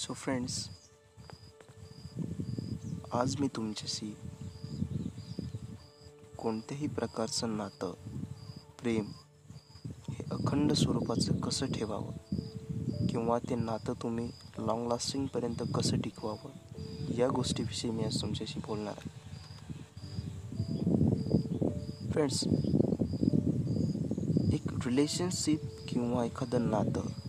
[0.00, 0.68] So friends
[3.12, 4.16] आज मी तुमच्याशी
[6.38, 7.92] कोणत्याही प्रकारचं नातं
[8.80, 9.06] प्रेम
[9.86, 12.34] हे अखंड स्वरूपाचं कसं ठेवावं?
[13.06, 16.50] किंवा ते नातं तुम्ही लाँग लास्टिंगपर्यंत कसं टिकवावं?
[17.14, 19.10] या गोष्टीविषयी मी आज तुमच्याशी बोलणार आहे.
[22.10, 22.44] फ्रेंड्स
[24.52, 27.19] एक रिलेशनशिप किंवा एखादं नातं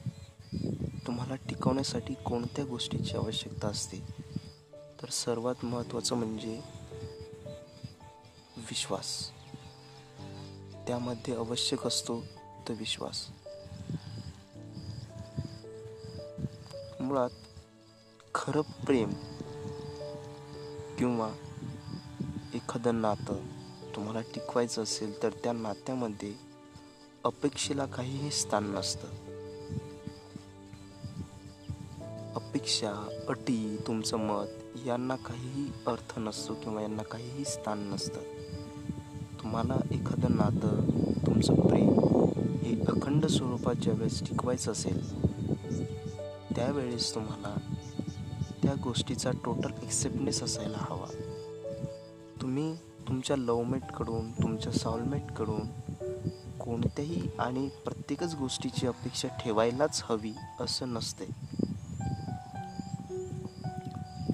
[1.08, 4.00] तुम्हाला टिकवण्यासाठी कोणत्या गोष्टीची आवश्यकता असते?
[5.02, 6.62] तर सर्वात महत्त्वाचं म्हणजे
[8.58, 9.32] विश्वास.
[10.88, 12.22] त्यामध्ये आवश्यक असतो
[12.68, 13.28] तो विश्वास.
[17.00, 17.30] मुळात
[18.36, 19.14] खरं प्रेम
[20.98, 21.34] किंवा
[22.54, 23.46] एखादं नातं
[23.96, 26.34] तुम्हाला टिकवायचं असेल तर त्या नात्यामध्ये
[27.24, 29.31] अपेक्षेला काहीही स्थान नसतं.
[32.52, 34.48] अपेक्षा अटी तुमचं मत
[34.88, 38.22] यांना काहीही अर्थ नसतो किंवा यांना काहीही स्थान नसतं.
[39.42, 40.86] तुम्हाला एखादं नातं
[41.26, 41.90] तुमचं प्रेम
[42.62, 45.26] हे अखंड स्वरूपात ज्यावेळेस टिकवायचं असेल
[46.56, 47.56] त्यावेळेस तुम्हाला
[48.64, 51.08] त्या गोष्टीचा टोटल एक्सेप्टनेस असायला हवा.
[52.42, 52.76] तुम्ही
[53.08, 55.68] तुमच्या लवमेटकडून तुमच्या सॉलमेटकडून
[56.60, 61.51] कोणत्याही आणि प्रत्येकच गोष्टीची अपेक्षा ठेवायलाच हवी असं नसते.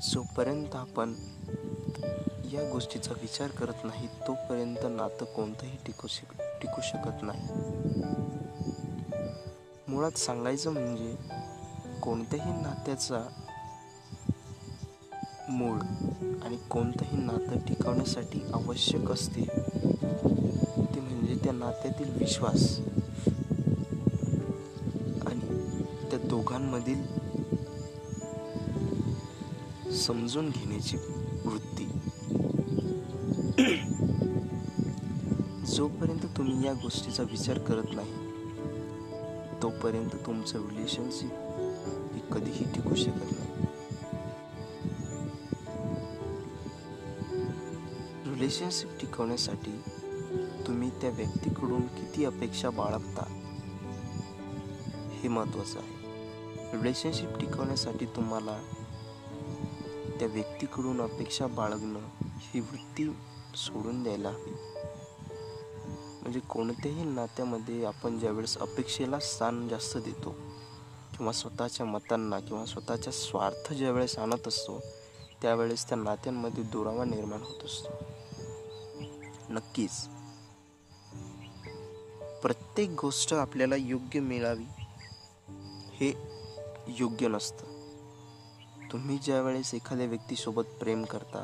[0.02, 1.14] जोपर्यंत आपण
[2.53, 7.48] या गोष्टीचा विचार करत नाही तोपर्यंत नातं कोणतंही टिकू शक टिकू शकत नाही.
[9.88, 11.16] मुळात सांगायचं म्हणजे
[12.02, 13.23] कोणत्याही नात्याचा
[15.50, 15.80] मूळ
[16.45, 19.42] आणि कोणतंही नातं टिकवण्यासाठी आवश्यक असते
[20.95, 22.80] ते म्हणजे त्या नात्यातील विश्वास.
[25.28, 25.40] आणि
[26.12, 27.27] त्या दोघांमधील
[29.98, 30.98] समजून घेण्याची
[31.45, 31.86] वृत्ती.
[35.66, 38.13] जोपर्यंत तुम्ही या गोष्टीचा विचार करत नाही
[39.62, 41.31] तोपर्यंत तुमचं रिलेशनशिप
[42.13, 43.66] हे कधीही टिकू शकत नाही.
[48.34, 49.81] रिलेशनशिप टिकवण्यासाठी
[50.68, 53.25] तुम्ही त्या व्यक्तीकडून किती अपेक्षा बाळगता
[55.13, 55.96] हे महत्त्वाचं आहे.
[56.78, 58.57] रिलेशनशिप टिकवण्यासाठी तुम्हाला
[60.19, 63.17] त्या व्यक्तीकडून अपेक्षा बाळगणं ही वृत्ती
[63.55, 64.51] सोडून द्यायला हवी.
[66.22, 70.35] म्हणजे कोणत्याही नात्यामध्ये आपण ज्यावेळेस अपेक्षेला स्थान जास्त देतो
[71.17, 74.83] किंवा स्वतःच्या मतांना किंवा स्वतःच्या स्वार्थ ज्यावेळेस आणत असतो
[75.41, 77.89] त्यावेळेस त्या नात्यांमध्ये दुरावा निर्माण होत असतो.
[79.50, 80.07] नक्कीच.
[82.41, 84.66] प्रत्येक गोष्ट आपल्याला योग्य मिळावी
[85.94, 86.13] हे
[86.88, 87.76] योग्य नसतं.
[88.92, 91.44] तुम्ही ज्या वेळेस एखाद्या व्यक्तीसोबत प्रेम करता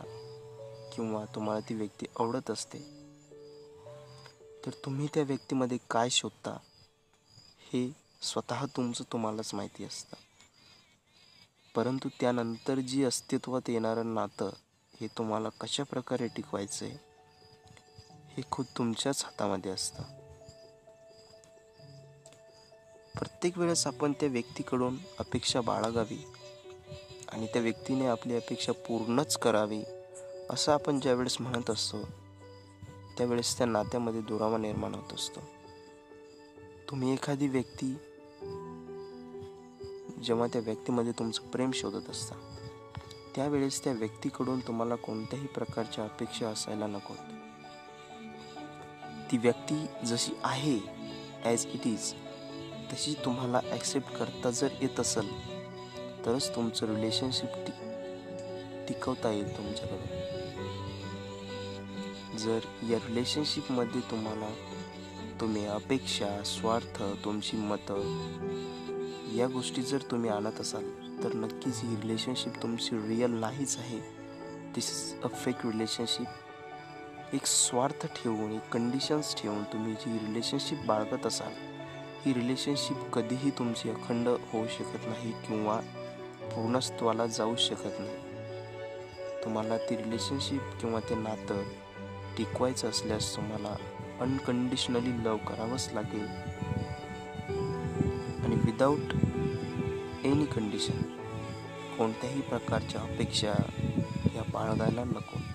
[0.94, 2.80] किंवा तुम्हाला ती व्यक्ती आवडत असते
[4.66, 6.58] तर तुम्ही त्या व्यक्तीमध्ये काय शोधता
[7.60, 10.16] हे स्वतः तुमचं तुम्हालाच माहिती असतं.
[11.76, 14.50] परंतु त्यानंतर जी अस्तित्वात येणारं नातं
[15.02, 16.98] हे तुम्हाला कशा प्रकारे टिकवायचं आहे
[18.28, 20.04] हे खुद तुमच्याच हातामध्ये असतं.
[23.16, 26.26] प्रत्येक वेळेस आपण त्या व्यक्तीकडून अपेक्षा बाळगावी
[27.34, 29.84] आणि त्या व्यक्तीने आपली अपेक्षा पूर्णच करावी
[30.50, 32.02] असं आपण ज्यावेळेस म्हणत असतो
[33.18, 35.40] त्यावेळेस त्या नात्यामध्ये दुरावा निर्माण होत असतो.
[36.90, 37.94] तुम्ही एखादी व्यक्ती
[40.24, 42.36] जेव्हा त्या व्यक्तीमध्ये तुमचं प्रेम शोधत असता
[43.36, 47.18] त्यावेळेस त्या व्यक्तीकडून तुम्हाला कोणत्याही प्रकारच्या अपेक्षा असायला नकोत
[49.32, 50.80] ती व्यक्ती जशी आहे
[51.46, 52.14] ॲज इट इज
[52.94, 55.53] तशी तुम्हाला ॲक्सेप्ट करता जर येत असेल
[56.26, 57.76] तरच तुमचं रिलेशनशिप टिक
[58.88, 60.22] टिकवता येईल तुमच्याकडून.
[62.38, 64.50] जर या रिलेशनशिपमध्ये तुम्हाला
[65.40, 68.02] तुम्ही अपेक्षा स्वार्थ तुमची मतं
[69.36, 70.84] या गोष्टी जर तुम्ही आणत असाल
[71.24, 74.00] तर नक्कीच ही रिलेशनशिप तुमची रिअल नाहीच आहे.
[74.76, 81.26] This is a fake relationship एक स्वार्थ ठेवून एक कंडिशन्स ठेवून तुम्ही जी रिलेशनशिप बाळगत
[81.26, 81.54] असाल
[82.26, 85.80] ही रिलेशनशिप कधीही तुमची अखंड होऊ शकत नाही किंवा
[86.56, 88.18] पूर्णत्वाला जाऊ शकत नाही.
[89.44, 91.64] तुम्हाला ती रिलेशनशिप किंवा ते नातं
[92.38, 93.76] टिकवायचं असल्यास तुम्हाला
[94.20, 96.28] अनकंडिशनली लव करावंच लागेल.
[98.44, 99.14] आणि विदाऊट
[100.26, 101.02] एनी कंडिशन
[101.98, 103.54] कोणत्याही प्रकारच्या अपेक्षा
[104.36, 105.52] या बाळगायला नकोत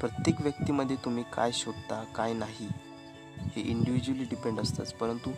[0.00, 2.68] प्रत्येक व्यक्तीमध्ये तुम्ही काय शोधता काय नाही
[3.56, 4.92] हे इंडिव्हिज्युअली डिपेंड असतंच.
[4.92, 5.30] परंतु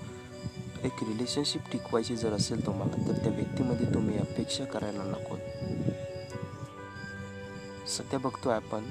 [0.84, 5.36] एक रिलेशनशिप टिकवायची जर असेल तुम्हाला तर त्या व्यक्तीमध्ये तुम्ही अपेक्षा करायला नको.
[7.88, 8.84] सध्या बघतोय आपण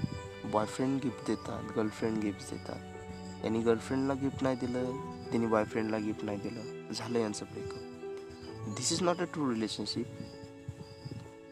[0.52, 3.44] बॉयफ्रेंड गिफ्ट देतात गर्लफ्रेंड गिफ्ट देतात.
[3.44, 4.92] यांनी गर्लफ्रेंडला गिफ्ट नाही दिलं
[5.30, 6.94] त्यांनी बॉयफ्रेंडला गिफ्ट नाही दिलं.
[6.94, 10.08] झालं यांचं breakup this is not a true relationship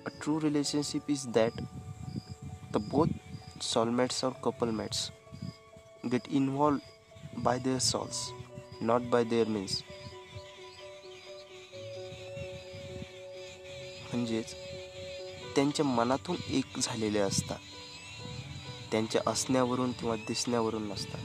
[0.05, 1.61] a true relationship is that
[2.73, 3.07] the both
[3.63, 5.09] soulmates couple mates
[6.11, 8.19] get involve by their souls
[8.81, 9.81] not by their means
[14.17, 14.55] म्हणजेच
[15.55, 17.59] त्यांच्या मनातून एक झालेले असतात.
[18.91, 21.19] त्यांच्या असण्यावरून किंवा दिसण्यावरून नसतात.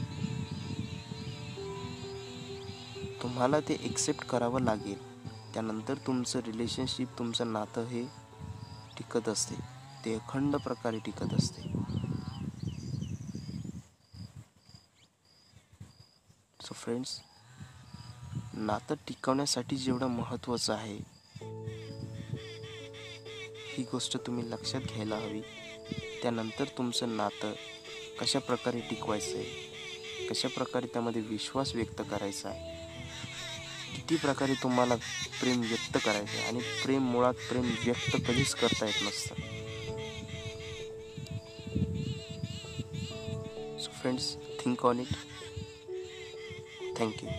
[3.21, 5.13] तुम्हाला ते एक्सेप्ट करावं लागेल.
[5.53, 8.05] त्यानंतर तुमचं रिलेशनशिप तुमचं नातं हे
[8.97, 9.55] टिकत असते.
[10.05, 11.61] ते अखंड प्रकारे टिकत असते.
[16.61, 17.19] सो फ्रेंड्स
[18.53, 21.12] नातं टिकवण्यासाठी जेवढं महत्त्वाचं आहे
[23.77, 25.41] ही गोष्ट तुम्ही लक्षात घ्यायला हवी.
[26.21, 27.53] त्यानंतर तुमचं नातं
[28.19, 30.27] कशा प्रकारे टिकवायचं आहे?
[30.27, 32.83] कशा प्रकारे त्यामध्ये विश्वास व्यक्त करायचा आहे?
[33.95, 34.95] किती प्रकारे तुम्हाला
[35.41, 36.43] प्रेम व्यक्त करायचं आहे?
[36.43, 39.35] आणि प्रेम मुळात प्रेम व्यक्त कधीच करता येत नसतं.
[43.79, 45.13] So friends think on it
[46.97, 47.29] thank you